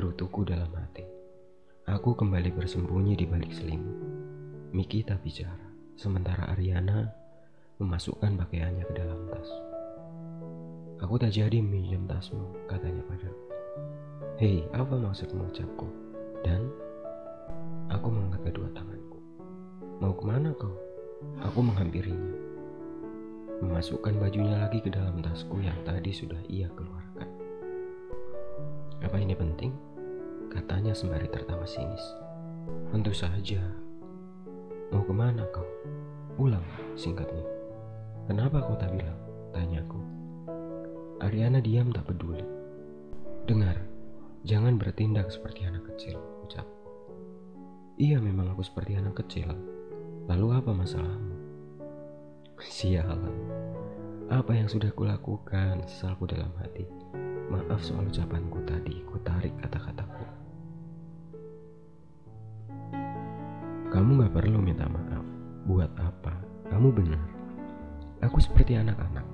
[0.00, 1.04] menggerutuku dalam hati.
[1.84, 4.00] Aku kembali bersembunyi di balik selimut.
[4.72, 7.12] Miki tak bicara, sementara Ariana
[7.76, 9.44] memasukkan pakaiannya ke dalam tas.
[11.04, 13.44] Aku tak jadi minjem tasmu, katanya padaku.
[14.40, 15.84] Hei, apa maksudmu ucapku?
[16.48, 16.64] Dan
[17.92, 19.20] aku mengangkat kedua tanganku.
[20.00, 20.72] Mau ke mana kau?
[21.44, 22.40] Aku menghampirinya.
[23.60, 27.28] Memasukkan bajunya lagi ke dalam tasku yang tadi sudah ia keluarkan.
[29.04, 29.89] Apa ini penting?
[30.50, 32.02] Katanya sembari tertawa sinis.
[32.90, 33.62] Tentu saja.
[34.90, 35.62] Mau ke mana kau?
[36.34, 36.66] Pulang,
[36.98, 37.46] singkatnya.
[38.26, 39.14] Kenapa kau tak bilang?
[39.54, 40.02] Tanyaku.
[41.22, 42.42] Ariana diam tak peduli.
[43.46, 43.78] Dengar,
[44.42, 46.90] jangan bertindak seperti anak kecil, ucapku.
[48.00, 49.54] Iya memang aku seperti anak kecil.
[50.26, 51.36] Lalu apa masalahmu?
[52.58, 53.36] Sialan.
[54.30, 56.86] Apa yang sudah kulakukan sesalku dalam hati.
[57.50, 60.39] Maaf soal ucapanku tadi, ku tarik kata-kataku.
[64.00, 65.20] Kamu gak perlu minta maaf.
[65.68, 66.32] Buat apa?
[66.72, 67.20] Kamu benar.
[68.24, 69.28] Aku seperti anak-anak.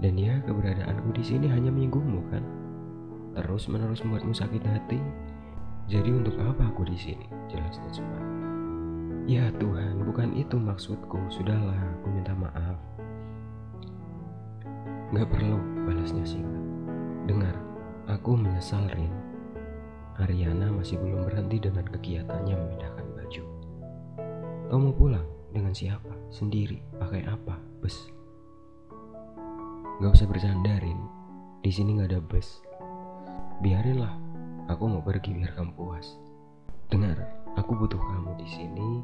[0.00, 2.40] Dan ya, keberadaanku di sini hanya menyinggungmu kan?
[3.36, 4.96] Terus menerus membuatmu sakit hati.
[5.92, 7.28] Jadi untuk apa aku di sini?
[7.52, 8.24] Jelasnya cepat.
[9.28, 11.28] Ya Tuhan, bukan itu maksudku.
[11.28, 12.80] Sudahlah, aku minta maaf.
[15.12, 16.64] Gak perlu, balasnya singkat.
[17.28, 17.60] Dengar,
[18.08, 19.12] aku menyesal, Rin.
[20.16, 23.57] Ariana masih belum berhenti dengan kegiatannya memindahkan baju.
[24.68, 25.24] Kau mau pulang?
[25.48, 26.12] Dengan siapa?
[26.28, 26.76] Sendiri?
[27.00, 27.56] Pakai apa?
[27.80, 28.12] Bus?
[30.04, 31.00] Gak usah bercandarin.
[31.64, 32.60] Di sini gak ada bus.
[33.64, 34.12] Biarinlah.
[34.68, 36.20] Aku mau pergi biar kamu puas.
[36.92, 37.16] Dengar,
[37.56, 39.00] aku butuh kamu di sini.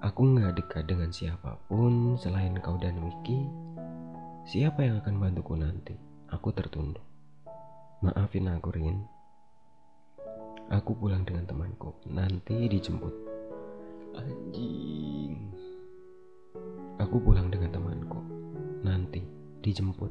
[0.00, 3.44] Aku gak dekat dengan siapa pun selain kau dan Wiki.
[4.48, 5.92] Siapa yang akan bantuku nanti?
[6.32, 7.04] Aku tertunduk.
[8.00, 9.04] Maafin aku, Rin.
[10.72, 11.92] Aku pulang dengan temanku.
[12.08, 13.25] Nanti dijemput.
[14.16, 15.36] Anjing.
[16.96, 18.20] Aku pulang dengan temanku.
[18.82, 19.20] Nanti
[19.60, 20.10] dijemput.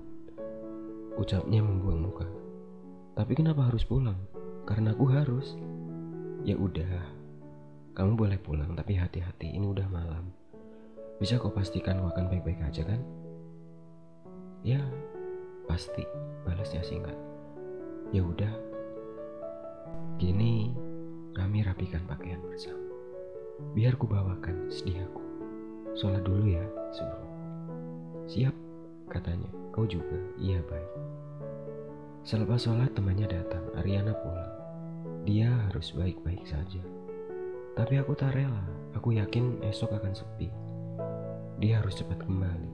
[1.18, 2.28] Ucapnya membuang muka.
[3.16, 4.20] Tapi kenapa harus pulang?
[4.68, 5.56] Karena aku harus.
[6.46, 7.08] Ya udah.
[7.96, 9.56] Kamu boleh pulang, tapi hati-hati.
[9.56, 10.30] Ini udah malam.
[11.18, 13.00] Bisa kau pastikan kau akan baik-baik aja kan?
[14.62, 14.84] Ya,
[15.66, 16.04] pasti.
[16.44, 17.16] Balasnya singkat.
[18.12, 18.52] Ya udah.
[20.20, 20.76] Kini
[21.36, 22.95] kami rapikan pakaian bersama.
[23.76, 25.24] Biar ku bawakan sediaku.
[25.96, 27.32] Sholat dulu ya sebelum.
[28.28, 28.56] Siap,
[29.08, 29.48] katanya.
[29.72, 30.20] Kau juga?
[30.40, 30.92] Iya baik.
[32.28, 34.54] Selepas sholat temannya datang, Ariana pulang.
[35.24, 36.84] Dia harus baik-baik saja.
[37.76, 38.66] Tapi aku tak rela,
[38.96, 40.48] aku yakin esok akan sepi.
[41.60, 42.72] Dia harus cepat kembali.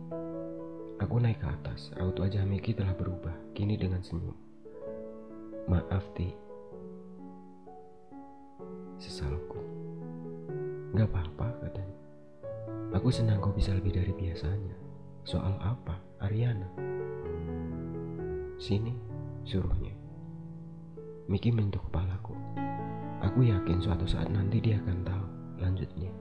[1.01, 4.37] Aku naik ke atas, raut wajah Miki telah berubah, kini dengan senyum.
[5.65, 6.29] Maaf, Ti.
[9.01, 9.70] Sesalku.
[10.91, 11.97] Gak apa-apa, katanya.
[12.91, 14.75] Aku senang kau bisa lebih dari biasanya.
[15.23, 16.67] Soal apa, Ariana?
[18.59, 18.91] Sini,
[19.47, 19.95] suruhnya.
[21.31, 22.35] Miki menyentuh kepalaku.
[23.23, 25.25] Aku yakin suatu saat nanti dia akan tahu
[25.63, 26.11] lanjutnya.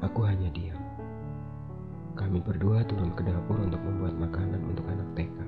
[0.00, 0.80] Aku hanya diam.
[2.16, 5.38] Kami berdua turun ke dapur untuk membuat makanan untuk anak TK.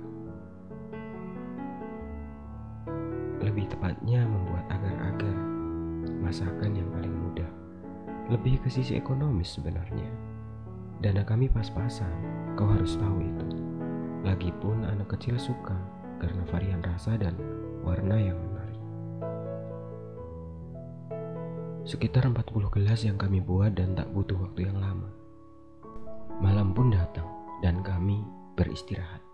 [3.40, 5.36] Lebih tepatnya membuat agar-agar
[6.20, 7.17] masakan yang paling.
[8.28, 10.12] Lebih ke sisi ekonomis sebenarnya.
[11.00, 12.12] Dana kami pas-pasan,
[12.60, 13.48] kau harus tahu itu.
[14.20, 15.72] Lagipun anak kecil suka
[16.20, 17.32] karena varian rasa dan
[17.80, 18.82] warna yang menarik.
[21.88, 25.08] Sekitar 40 gelas yang kami buat dan tak butuh waktu yang lama.
[26.44, 27.24] Malam pun datang
[27.64, 28.20] dan kami
[28.60, 29.27] beristirahat.